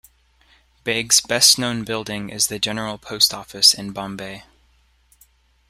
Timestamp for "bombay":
3.91-4.41